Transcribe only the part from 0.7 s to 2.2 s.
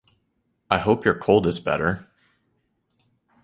I hope your cold is better.